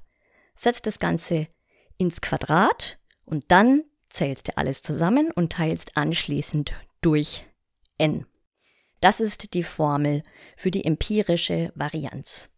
setzt 0.55 0.85
das 0.85 0.99
Ganze 0.99 1.47
ins 1.97 2.21
Quadrat 2.21 2.99
und 3.25 3.45
dann 3.49 3.83
zählst 4.09 4.47
du 4.47 4.57
alles 4.57 4.81
zusammen 4.81 5.31
und 5.31 5.51
teilst 5.53 5.97
anschließend 5.97 6.73
durch 7.01 7.45
n. 7.97 8.25
Das 9.01 9.19
ist 9.19 9.53
die 9.53 9.63
Formel 9.63 10.23
für 10.55 10.71
die 10.71 10.85
empirische 10.85 11.71
Varianz. 11.75 12.49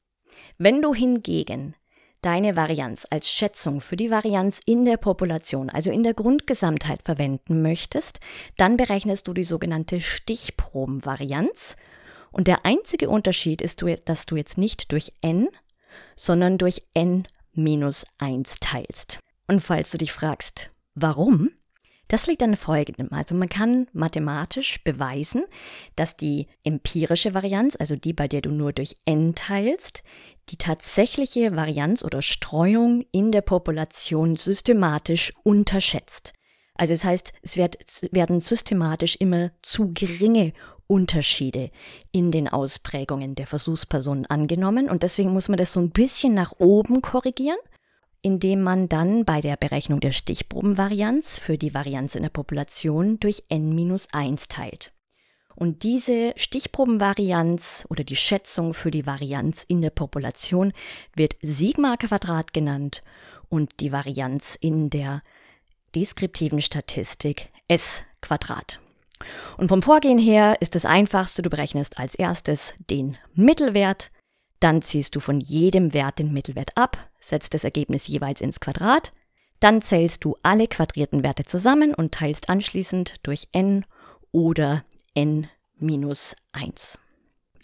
Wenn 0.57 0.81
du 0.81 0.93
hingegen 0.93 1.75
deine 2.21 2.55
Varianz 2.55 3.07
als 3.09 3.29
Schätzung 3.29 3.81
für 3.81 3.95
die 3.95 4.11
Varianz 4.11 4.59
in 4.65 4.85
der 4.85 4.97
Population, 4.97 5.69
also 5.69 5.91
in 5.91 6.03
der 6.03 6.13
Grundgesamtheit 6.13 7.03
verwenden 7.03 7.61
möchtest, 7.61 8.19
dann 8.57 8.77
berechnest 8.77 9.27
du 9.27 9.33
die 9.33 9.43
sogenannte 9.43 10.01
Stichprobenvarianz 10.01 11.75
und 12.31 12.47
der 12.47 12.65
einzige 12.65 13.09
Unterschied 13.09 13.61
ist, 13.61 13.83
dass 14.05 14.25
du 14.25 14.35
jetzt 14.35 14.57
nicht 14.57 14.91
durch 14.91 15.13
n, 15.21 15.49
sondern 16.15 16.57
durch 16.57 16.83
n 16.93 17.27
minus 17.53 18.05
1 18.19 18.57
teilst. 18.59 19.19
Und 19.47 19.61
falls 19.61 19.91
du 19.91 19.97
dich 19.97 20.11
fragst, 20.11 20.71
warum? 20.95 21.51
Das 22.09 22.25
liegt 22.25 22.41
an 22.41 22.55
folgendem. 22.55 23.09
Also 23.11 23.35
man 23.35 23.49
kann 23.49 23.87
mathematisch 23.93 24.83
beweisen, 24.83 25.43
dass 25.95 26.17
die 26.17 26.47
empirische 26.63 27.35
Varianz, 27.35 27.75
also 27.79 27.95
die, 27.95 28.13
bei 28.13 28.27
der 28.27 28.41
du 28.41 28.49
nur 28.49 28.73
durch 28.73 28.95
n 29.05 29.35
teilst, 29.35 30.03
die 30.49 30.57
tatsächliche 30.57 31.55
Varianz 31.55 32.03
oder 32.03 32.23
Streuung 32.23 33.05
in 33.11 33.31
der 33.31 33.41
Population 33.41 34.35
systematisch 34.35 35.33
unterschätzt. 35.43 36.33
Also 36.73 36.93
das 36.93 37.03
heißt, 37.03 37.33
es 37.43 37.57
werden 37.57 38.39
systematisch 38.39 39.15
immer 39.17 39.51
zu 39.61 39.93
geringe 39.93 40.53
Unterschiede 40.89 41.69
in 42.11 42.31
den 42.31 42.47
Ausprägungen 42.47 43.35
der 43.35 43.45
Versuchspersonen 43.45 44.25
angenommen 44.25 44.89
und 44.89 45.03
deswegen 45.03 45.31
muss 45.31 45.47
man 45.47 45.57
das 45.57 45.71
so 45.71 45.79
ein 45.79 45.91
bisschen 45.91 46.33
nach 46.33 46.53
oben 46.57 47.01
korrigieren, 47.01 47.59
indem 48.23 48.63
man 48.63 48.89
dann 48.89 49.23
bei 49.23 49.39
der 49.39 49.55
Berechnung 49.55 49.99
der 49.99 50.11
Stichprobenvarianz 50.11 51.37
für 51.37 51.59
die 51.59 51.75
Varianz 51.75 52.15
in 52.15 52.23
der 52.23 52.29
Population 52.29 53.19
durch 53.19 53.43
n-1 53.49 54.47
teilt. 54.49 54.91
Und 55.55 55.83
diese 55.83 56.33
Stichprobenvarianz 56.37 57.85
oder 57.89 58.03
die 58.03 58.15
Schätzung 58.15 58.73
für 58.73 58.89
die 58.89 59.05
Varianz 59.05 59.63
in 59.63 59.81
der 59.81 59.89
Population 59.91 60.73
wird 61.15 61.35
Sigma-Quadrat 61.41 62.51
genannt 62.51 63.03
und 63.47 63.79
die 63.79 63.91
Varianz 63.91 64.57
in 64.59 64.89
der 64.89 65.21
deskriptiven 65.93 66.61
Statistik 66.61 67.51
S 67.67 68.01
Quadrat. 68.21 68.79
Und 69.57 69.69
vom 69.69 69.81
Vorgehen 69.81 70.17
her 70.17 70.57
ist 70.61 70.75
das 70.75 70.85
einfachste, 70.85 71.41
du 71.41 71.49
berechnest 71.49 71.97
als 71.97 72.15
erstes 72.15 72.73
den 72.89 73.17
Mittelwert, 73.33 74.11
dann 74.59 74.81
ziehst 74.81 75.15
du 75.15 75.19
von 75.19 75.39
jedem 75.39 75.93
Wert 75.93 76.19
den 76.19 76.33
Mittelwert 76.33 76.75
ab, 76.75 76.97
setzt 77.19 77.53
das 77.53 77.63
Ergebnis 77.63 78.07
jeweils 78.07 78.41
ins 78.41 78.59
Quadrat, 78.59 79.13
dann 79.59 79.81
zählst 79.81 80.23
du 80.23 80.35
alle 80.43 80.67
quadrierten 80.67 81.23
Werte 81.23 81.45
zusammen 81.45 81.93
und 81.93 82.13
teilst 82.13 82.49
anschließend 82.49 83.15
durch 83.23 83.47
n 83.51 83.85
oder 84.31 84.83
n 85.13 85.47
minus 85.77 86.35
1. 86.53 86.99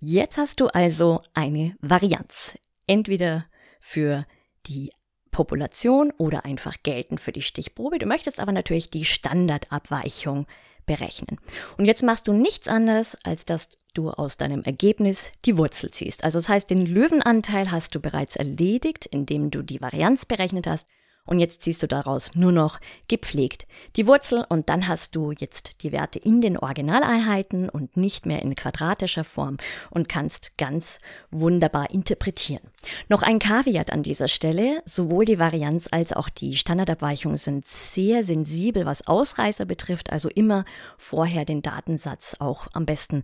Jetzt 0.02 0.38
hast 0.38 0.60
du 0.60 0.68
also 0.68 1.22
eine 1.34 1.76
Varianz, 1.82 2.58
entweder 2.86 3.46
für 3.80 4.26
die 4.68 4.92
Population 5.32 6.12
oder 6.18 6.46
einfach 6.46 6.76
gelten 6.84 7.18
für 7.18 7.32
die 7.32 7.42
Stichprobe. 7.42 8.00
Du 8.00 8.06
möchtest 8.06 8.40
aber 8.40 8.52
natürlich 8.52 8.90
die 8.90 9.06
Standardabweichung 9.06 10.48
berechnen. 10.86 11.40
Und 11.78 11.86
jetzt 11.86 12.04
machst 12.04 12.28
du 12.28 12.34
nichts 12.34 12.68
anderes, 12.68 13.18
als 13.24 13.46
dass 13.46 13.70
du 13.94 14.12
aus 14.12 14.38
deinem 14.38 14.64
Ergebnis 14.64 15.32
die 15.46 15.58
Wurzel 15.58 15.92
ziehst. 15.92 16.24
Also 16.24 16.40
das 16.40 16.50
heißt, 16.50 16.70
den 16.70 16.86
Löwenanteil 16.86 17.72
hast 17.72 17.96
du 17.96 18.00
bereits 18.00 18.36
erledigt, 18.36 19.06
indem 19.06 19.52
du 19.52 19.62
die 19.62 19.82
Varianz 19.82 20.26
berechnet 20.26 20.68
hast 20.68 20.88
und 21.26 21.40
jetzt 21.40 21.62
ziehst 21.62 21.84
du 21.84 21.88
daraus 21.88 22.36
nur 22.36 22.52
noch 22.52 22.80
gepflegt 23.08 23.66
die 23.96 24.08
Wurzel 24.08 24.46
und 24.50 24.70
dann 24.70 24.88
hast 24.88 25.16
du 25.16 25.32
jetzt 25.32 25.84
die 25.84 25.92
Werte 25.92 26.20
in 26.20 26.42
den 26.42 26.58
Originaleinheiten 26.58 27.70
und 27.70 27.98
nicht 27.98 28.26
mehr 28.26 28.42
in 28.42 28.56
quadratischer 28.56 29.24
Form 29.24 29.58
und 29.90 30.10
kannst 30.10 30.58
ganz 30.58 31.00
wunderbar 31.32 31.92
interpretieren. 31.92 32.64
Noch 33.10 33.24
ein 33.24 33.40
Kaviat 33.40 33.92
an 33.92 34.04
dieser 34.04 34.28
Stelle. 34.28 34.82
Sowohl 34.86 35.26
die 35.26 35.40
Varianz 35.40 35.88
als 35.92 36.14
auch 36.14 36.30
die 36.30 36.58
Standardabweichung 36.58 37.38
sind 37.38 37.66
sehr 37.66 38.24
sensibel, 38.24 38.86
was 38.86 39.08
Ausreißer 39.08 39.66
betrifft. 39.66 40.12
Also 40.12 40.30
immer 40.30 40.66
vorher 40.98 41.46
den 41.46 41.62
Datensatz 41.62 42.36
auch 42.40 42.68
am 42.74 42.86
besten 42.86 43.24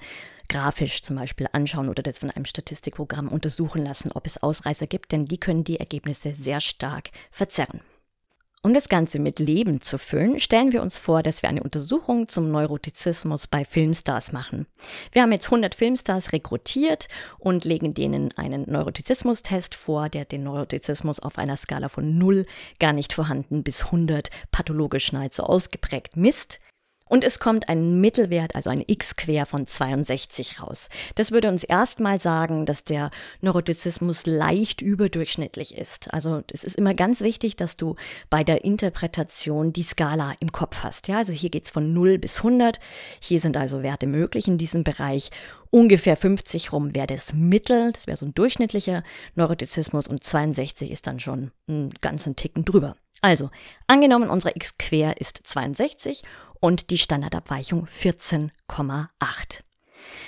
grafisch 0.49 1.01
zum 1.01 1.15
Beispiel 1.15 1.47
anschauen 1.51 1.89
oder 1.89 2.03
das 2.03 2.17
von 2.17 2.29
einem 2.29 2.45
Statistikprogramm 2.45 3.29
untersuchen 3.29 3.83
lassen, 3.85 4.11
ob 4.13 4.25
es 4.25 4.41
Ausreißer 4.41 4.87
gibt, 4.87 5.11
denn 5.11 5.25
die 5.25 5.37
können 5.37 5.63
die 5.63 5.79
Ergebnisse 5.79 6.33
sehr 6.33 6.59
stark 6.59 7.11
verzerren. 7.29 7.79
Um 8.63 8.75
das 8.75 8.89
Ganze 8.89 9.17
mit 9.17 9.39
Leben 9.39 9.81
zu 9.81 9.97
füllen, 9.97 10.39
stellen 10.39 10.71
wir 10.71 10.83
uns 10.83 10.99
vor, 10.99 11.23
dass 11.23 11.41
wir 11.41 11.49
eine 11.49 11.63
Untersuchung 11.63 12.27
zum 12.27 12.51
Neurotizismus 12.51 13.47
bei 13.47 13.65
Filmstars 13.65 14.33
machen. 14.33 14.67
Wir 15.11 15.23
haben 15.23 15.31
jetzt 15.31 15.47
100 15.47 15.73
Filmstars 15.73 16.31
rekrutiert 16.31 17.07
und 17.39 17.65
legen 17.65 17.95
denen 17.95 18.37
einen 18.37 18.69
Neurotizismus-Test 18.69 19.73
vor, 19.73 20.09
der 20.09 20.25
den 20.25 20.43
Neurotizismus 20.43 21.19
auf 21.19 21.39
einer 21.39 21.57
Skala 21.57 21.89
von 21.89 22.19
0 22.19 22.45
gar 22.79 22.93
nicht 22.93 23.13
vorhanden 23.13 23.63
bis 23.63 23.85
100 23.85 24.29
pathologisch 24.51 25.11
nahezu 25.11 25.41
ausgeprägt 25.41 26.15
misst. 26.15 26.59
Und 27.11 27.25
es 27.25 27.39
kommt 27.39 27.67
ein 27.67 27.99
Mittelwert, 27.99 28.55
also 28.55 28.69
ein 28.69 28.85
x-Quer 28.87 29.45
von 29.45 29.67
62 29.67 30.61
raus. 30.61 30.87
Das 31.15 31.33
würde 31.33 31.49
uns 31.49 31.65
erstmal 31.65 32.21
sagen, 32.21 32.65
dass 32.65 32.85
der 32.85 33.11
Neurotizismus 33.41 34.25
leicht 34.25 34.81
überdurchschnittlich 34.81 35.77
ist. 35.77 36.13
Also 36.13 36.41
es 36.53 36.63
ist 36.63 36.77
immer 36.77 36.93
ganz 36.93 37.19
wichtig, 37.19 37.57
dass 37.57 37.75
du 37.75 37.97
bei 38.29 38.45
der 38.45 38.63
Interpretation 38.63 39.73
die 39.73 39.83
Skala 39.83 40.35
im 40.39 40.53
Kopf 40.53 40.83
hast. 40.83 41.09
Ja, 41.09 41.17
also 41.17 41.33
hier 41.33 41.49
geht's 41.49 41.69
von 41.69 41.91
0 41.91 42.17
bis 42.17 42.37
100. 42.37 42.79
Hier 43.19 43.41
sind 43.41 43.57
also 43.57 43.83
Werte 43.83 44.07
möglich 44.07 44.47
in 44.47 44.57
diesem 44.57 44.85
Bereich. 44.85 45.31
Ungefähr 45.69 46.15
50 46.15 46.71
rum 46.71 46.95
wäre 46.95 47.07
das 47.07 47.33
Mittel, 47.33 47.91
das 47.91 48.07
wäre 48.07 48.15
so 48.15 48.25
ein 48.25 48.33
durchschnittlicher 48.33 49.03
Neurotizismus 49.35 50.07
und 50.07 50.23
62 50.23 50.89
ist 50.89 51.07
dann 51.07 51.19
schon 51.19 51.51
einen 51.67 51.89
ganzen 51.99 52.37
Ticken 52.37 52.63
drüber. 52.63 52.95
Also, 53.21 53.51
angenommen, 53.85 54.31
unsere 54.31 54.55
x 54.55 54.79
quer 54.79 55.21
ist 55.21 55.41
62 55.43 56.23
und 56.61 56.89
die 56.89 56.97
Standardabweichung 56.97 57.85
14,8. 57.85 59.63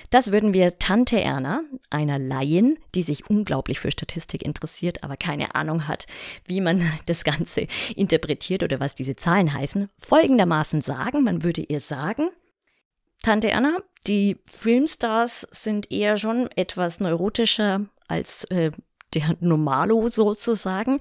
Das 0.10 0.32
würden 0.32 0.54
wir 0.54 0.78
Tante 0.78 1.20
Erna, 1.20 1.62
einer 1.90 2.20
Laien, 2.20 2.78
die 2.94 3.04
sich 3.04 3.30
unglaublich 3.30 3.80
für 3.80 3.92
Statistik 3.92 4.44
interessiert, 4.44 5.04
aber 5.04 5.18
keine 5.18 5.56
Ahnung 5.56 5.88
hat, 5.88 6.06
wie 6.46 6.62
man 6.62 6.84
das 7.06 7.24
Ganze 7.24 7.68
interpretiert 7.96 8.63
oder 8.63 8.80
was 8.80 8.96
diese 8.96 9.16
Zahlen 9.16 9.54
heißen, 9.54 9.90
folgendermaßen 9.98 10.82
sagen. 10.82 11.24
Man 11.24 11.44
würde 11.44 11.62
ihr 11.62 11.80
sagen, 11.80 12.30
Tante 13.22 13.50
Erna, 13.50 13.78
die 14.06 14.38
Filmstars 14.46 15.48
sind 15.52 15.90
eher 15.92 16.18
schon 16.18 16.52
etwas 16.52 17.00
neurotischer 17.00 17.86
als 18.08 18.44
äh, 18.46 18.72
der 19.15 19.36
Normalo 19.39 20.08
sozusagen. 20.08 21.00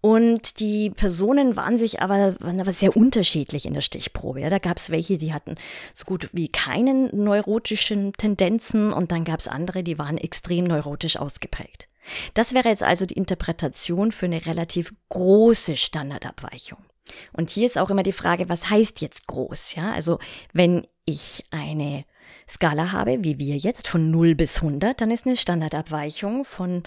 Und 0.00 0.60
die 0.60 0.90
Personen 0.90 1.56
waren 1.56 1.78
sich 1.78 2.00
aber, 2.00 2.34
waren 2.40 2.60
aber 2.60 2.72
sehr 2.72 2.96
unterschiedlich 2.96 3.66
in 3.66 3.74
der 3.74 3.80
Stichprobe. 3.80 4.40
Ja, 4.40 4.50
da 4.50 4.58
gab 4.58 4.76
es 4.76 4.90
welche, 4.90 5.18
die 5.18 5.32
hatten 5.32 5.56
so 5.92 6.04
gut 6.04 6.30
wie 6.32 6.48
keinen 6.48 7.10
neurotischen 7.12 8.12
Tendenzen 8.14 8.92
und 8.92 9.12
dann 9.12 9.24
gab 9.24 9.40
es 9.40 9.48
andere, 9.48 9.82
die 9.82 9.98
waren 9.98 10.18
extrem 10.18 10.64
neurotisch 10.64 11.16
ausgeprägt. 11.16 11.88
Das 12.34 12.52
wäre 12.52 12.68
jetzt 12.68 12.82
also 12.82 13.06
die 13.06 13.14
Interpretation 13.14 14.12
für 14.12 14.26
eine 14.26 14.44
relativ 14.46 14.92
große 15.08 15.76
Standardabweichung. 15.76 16.78
Und 17.32 17.50
hier 17.50 17.66
ist 17.66 17.78
auch 17.78 17.90
immer 17.90 18.02
die 18.02 18.12
Frage, 18.12 18.48
was 18.48 18.70
heißt 18.70 19.00
jetzt 19.00 19.26
groß? 19.26 19.74
Ja, 19.74 19.92
also 19.92 20.18
wenn 20.52 20.86
ich 21.04 21.44
eine 21.50 22.04
Skala 22.48 22.92
habe, 22.92 23.24
wie 23.24 23.38
wir 23.38 23.56
jetzt, 23.56 23.88
von 23.88 24.10
0 24.10 24.34
bis 24.34 24.56
100, 24.56 25.00
dann 25.00 25.10
ist 25.10 25.26
eine 25.26 25.36
Standardabweichung 25.36 26.44
von 26.44 26.82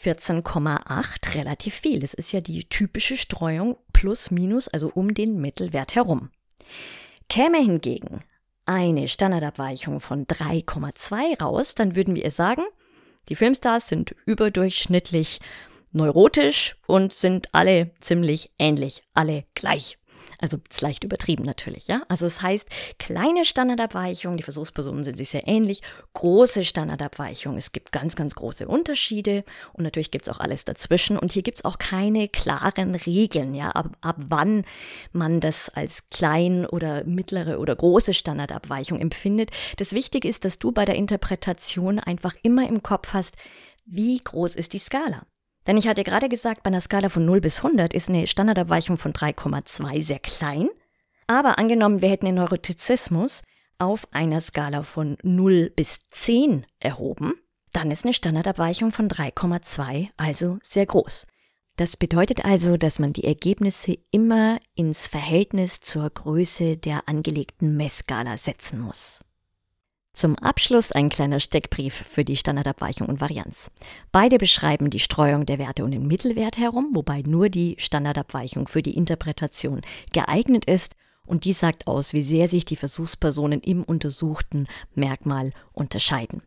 14,8 0.00 1.34
relativ 1.34 1.74
viel. 1.74 2.00
Das 2.00 2.14
ist 2.14 2.32
ja 2.32 2.40
die 2.40 2.64
typische 2.64 3.16
Streuung 3.16 3.76
plus 3.92 4.30
minus, 4.30 4.68
also 4.68 4.90
um 4.94 5.14
den 5.14 5.40
Mittelwert 5.40 5.94
herum. 5.94 6.30
Käme 7.28 7.58
hingegen 7.58 8.20
eine 8.66 9.08
Standardabweichung 9.08 10.00
von 10.00 10.24
3,2 10.24 11.40
raus, 11.42 11.74
dann 11.74 11.96
würden 11.96 12.14
wir 12.14 12.30
sagen, 12.30 12.62
die 13.28 13.36
Filmstars 13.36 13.88
sind 13.88 14.14
überdurchschnittlich 14.26 15.40
neurotisch 15.92 16.76
und 16.86 17.12
sind 17.12 17.54
alle 17.54 17.92
ziemlich 18.00 18.50
ähnlich, 18.58 19.02
alle 19.14 19.44
gleich. 19.54 19.98
Also 20.40 20.58
ist 20.70 20.80
leicht 20.80 21.04
übertrieben 21.04 21.44
natürlich, 21.44 21.88
ja. 21.88 22.02
Also 22.08 22.26
es 22.26 22.34
das 22.34 22.42
heißt, 22.42 22.68
kleine 22.98 23.44
Standardabweichungen, 23.44 24.36
die 24.36 24.42
Versuchspersonen 24.42 25.04
sind 25.04 25.16
sich 25.16 25.30
sehr 25.30 25.46
ähnlich, 25.46 25.82
große 26.14 26.64
Standardabweichungen, 26.64 27.58
es 27.58 27.72
gibt 27.72 27.92
ganz, 27.92 28.16
ganz 28.16 28.34
große 28.34 28.66
Unterschiede 28.66 29.44
und 29.72 29.84
natürlich 29.84 30.10
gibt 30.10 30.26
es 30.26 30.34
auch 30.34 30.40
alles 30.40 30.64
dazwischen 30.64 31.18
und 31.18 31.32
hier 31.32 31.42
gibt 31.42 31.58
es 31.58 31.64
auch 31.64 31.78
keine 31.78 32.28
klaren 32.28 32.94
Regeln, 32.94 33.54
ja, 33.54 33.70
ab, 33.70 33.96
ab 34.00 34.16
wann 34.18 34.64
man 35.12 35.40
das 35.40 35.68
als 35.68 36.06
klein 36.08 36.66
oder 36.66 37.04
mittlere 37.04 37.58
oder 37.58 37.76
große 37.76 38.14
Standardabweichung 38.14 38.98
empfindet. 39.00 39.50
Das 39.78 39.92
Wichtige 39.92 40.28
ist, 40.28 40.44
dass 40.44 40.58
du 40.58 40.72
bei 40.72 40.84
der 40.84 40.96
Interpretation 40.96 41.98
einfach 41.98 42.34
immer 42.42 42.68
im 42.68 42.82
Kopf 42.82 43.12
hast, 43.12 43.36
wie 43.86 44.18
groß 44.18 44.56
ist 44.56 44.72
die 44.72 44.78
Skala? 44.78 45.26
Denn 45.66 45.76
ich 45.76 45.88
hatte 45.88 46.04
gerade 46.04 46.28
gesagt, 46.28 46.62
bei 46.62 46.68
einer 46.68 46.80
Skala 46.80 47.08
von 47.08 47.24
0 47.24 47.40
bis 47.40 47.58
100 47.58 47.94
ist 47.94 48.08
eine 48.08 48.26
Standardabweichung 48.26 48.96
von 48.96 49.12
3,2 49.12 50.02
sehr 50.02 50.18
klein. 50.18 50.68
Aber 51.26 51.58
angenommen, 51.58 52.02
wir 52.02 52.10
hätten 52.10 52.26
den 52.26 52.34
Neurotizismus 52.34 53.42
auf 53.78 54.06
einer 54.12 54.40
Skala 54.40 54.82
von 54.82 55.16
0 55.22 55.70
bis 55.74 56.00
10 56.10 56.66
erhoben, 56.78 57.34
dann 57.72 57.90
ist 57.90 58.04
eine 58.04 58.12
Standardabweichung 58.12 58.92
von 58.92 59.08
3,2 59.08 60.10
also 60.16 60.58
sehr 60.62 60.86
groß. 60.86 61.26
Das 61.76 61.96
bedeutet 61.96 62.44
also, 62.44 62.76
dass 62.76 63.00
man 63.00 63.12
die 63.12 63.24
Ergebnisse 63.24 63.98
immer 64.12 64.60
ins 64.76 65.08
Verhältnis 65.08 65.80
zur 65.80 66.08
Größe 66.08 66.76
der 66.76 67.08
angelegten 67.08 67.76
Messskala 67.76 68.36
setzen 68.36 68.80
muss. 68.80 69.24
Zum 70.14 70.38
Abschluss 70.38 70.92
ein 70.92 71.08
kleiner 71.08 71.40
Steckbrief 71.40 71.92
für 71.92 72.24
die 72.24 72.36
Standardabweichung 72.36 73.08
und 73.08 73.20
Varianz. 73.20 73.72
Beide 74.12 74.38
beschreiben 74.38 74.88
die 74.88 75.00
Streuung 75.00 75.44
der 75.44 75.58
Werte 75.58 75.84
um 75.84 75.90
den 75.90 76.06
Mittelwert 76.06 76.56
herum, 76.56 76.90
wobei 76.92 77.22
nur 77.22 77.48
die 77.48 77.74
Standardabweichung 77.78 78.68
für 78.68 78.80
die 78.80 78.96
Interpretation 78.96 79.82
geeignet 80.12 80.66
ist 80.66 80.94
und 81.26 81.44
die 81.44 81.52
sagt 81.52 81.88
aus, 81.88 82.12
wie 82.12 82.22
sehr 82.22 82.46
sich 82.46 82.64
die 82.64 82.76
Versuchspersonen 82.76 83.60
im 83.60 83.82
untersuchten 83.82 84.68
Merkmal 84.94 85.50
unterscheiden. 85.72 86.42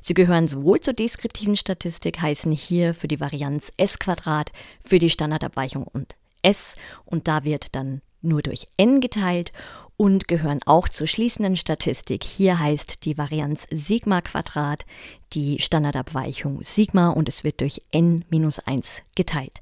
Sie 0.00 0.14
gehören 0.14 0.48
sowohl 0.48 0.80
zur 0.80 0.94
deskriptiven 0.94 1.54
Statistik, 1.54 2.20
heißen 2.20 2.50
hier 2.50 2.92
für 2.92 3.06
die 3.06 3.20
Varianz 3.20 3.70
S 3.76 4.00
Quadrat, 4.00 4.50
für 4.84 4.98
die 4.98 5.10
Standardabweichung 5.10 5.84
und 5.84 6.16
S 6.42 6.74
und 7.04 7.28
da 7.28 7.44
wird 7.44 7.76
dann 7.76 8.02
nur 8.22 8.42
durch 8.42 8.66
n 8.76 9.00
geteilt 9.00 9.52
und 9.96 10.26
gehören 10.26 10.60
auch 10.66 10.88
zur 10.88 11.06
schließenden 11.06 11.56
Statistik. 11.56 12.24
Hier 12.24 12.58
heißt 12.58 13.04
die 13.04 13.18
Varianz 13.18 13.66
Sigma 13.70 14.20
Quadrat 14.20 14.84
die 15.32 15.60
Standardabweichung 15.60 16.62
Sigma 16.62 17.10
und 17.10 17.28
es 17.28 17.44
wird 17.44 17.60
durch 17.60 17.82
n 17.90 18.24
minus 18.30 18.58
1 18.58 19.02
geteilt. 19.14 19.60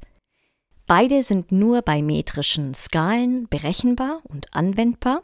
Beide 0.87 1.23
sind 1.23 1.53
nur 1.53 1.83
bei 1.83 2.03
metrischen 2.03 2.75
Skalen 2.75 3.49
berechenbar 3.49 4.21
und 4.25 4.53
anwendbar 4.53 5.23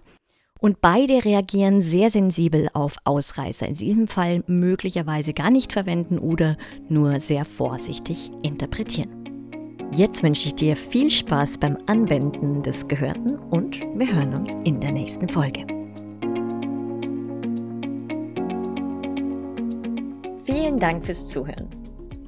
und 0.61 0.81
beide 0.81 1.25
reagieren 1.25 1.81
sehr 1.81 2.11
sensibel 2.11 2.69
auf 2.73 2.97
Ausreißer. 3.05 3.67
In 3.67 3.75
diesem 3.75 4.09
Fall 4.09 4.45
möglicherweise 4.47 5.33
gar 5.33 5.51
nicht 5.51 5.73
verwenden 5.73 6.19
oder 6.19 6.57
nur 6.89 7.21
sehr 7.21 7.45
vorsichtig 7.45 8.31
interpretieren. 8.43 9.16
Jetzt 9.93 10.23
wünsche 10.23 10.49
ich 10.49 10.55
dir 10.57 10.77
viel 10.77 11.11
Spaß 11.11 11.59
beim 11.59 11.79
Anwenden 11.87 12.63
des 12.63 12.89
Gehörten 12.89 13.39
und 13.39 13.81
wir 13.95 14.13
hören 14.13 14.35
uns 14.35 14.53
in 14.65 14.81
der 14.81 14.93
nächsten 14.93 15.29
Folge. 15.29 15.65
Vielen 20.45 20.79
Dank 20.79 21.05
fürs 21.05 21.27
Zuhören. 21.27 21.69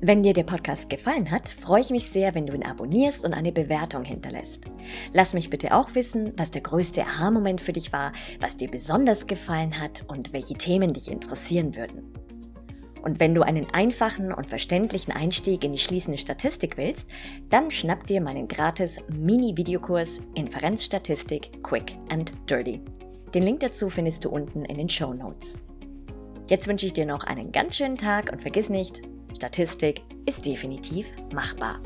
Wenn 0.00 0.22
dir 0.22 0.32
der 0.32 0.44
Podcast 0.44 0.88
gefallen 0.88 1.32
hat, 1.32 1.48
freue 1.48 1.80
ich 1.80 1.90
mich 1.90 2.08
sehr, 2.08 2.36
wenn 2.36 2.46
du 2.46 2.54
ihn 2.54 2.64
abonnierst 2.64 3.24
und 3.24 3.34
eine 3.34 3.50
Bewertung 3.50 4.04
hinterlässt. 4.04 4.60
Lass 5.12 5.34
mich 5.34 5.50
bitte 5.50 5.74
auch 5.74 5.96
wissen, 5.96 6.32
was 6.36 6.52
der 6.52 6.62
größte 6.62 7.02
Aha-Moment 7.02 7.60
für 7.60 7.72
dich 7.72 7.92
war, 7.92 8.12
was 8.40 8.56
dir 8.56 8.70
besonders 8.70 9.26
gefallen 9.26 9.80
hat 9.80 10.04
und 10.06 10.32
welche 10.32 10.54
Themen 10.54 10.92
dich 10.92 11.10
interessieren 11.10 11.74
würden. 11.74 12.12
Und 13.02 13.20
wenn 13.20 13.34
du 13.34 13.42
einen 13.42 13.68
einfachen 13.72 14.32
und 14.32 14.46
verständlichen 14.46 15.12
Einstieg 15.12 15.64
in 15.64 15.72
die 15.72 15.78
schließende 15.78 16.18
Statistik 16.18 16.76
willst, 16.76 17.08
dann 17.50 17.70
schnapp 17.70 18.06
dir 18.06 18.20
meinen 18.20 18.48
gratis 18.48 18.98
Mini-Videokurs 19.08 20.22
Inferenzstatistik 20.34 21.62
Quick 21.62 21.96
and 22.08 22.32
Dirty. 22.48 22.80
Den 23.34 23.42
Link 23.42 23.60
dazu 23.60 23.90
findest 23.90 24.24
du 24.24 24.30
unten 24.30 24.64
in 24.64 24.78
den 24.78 24.88
Show 24.88 25.12
Notes. 25.12 25.62
Jetzt 26.46 26.66
wünsche 26.66 26.86
ich 26.86 26.94
dir 26.94 27.06
noch 27.06 27.24
einen 27.24 27.52
ganz 27.52 27.76
schönen 27.76 27.98
Tag 27.98 28.32
und 28.32 28.40
vergiss 28.40 28.70
nicht, 28.70 29.02
Statistik 29.36 30.00
ist 30.26 30.46
definitiv 30.46 31.12
machbar. 31.32 31.80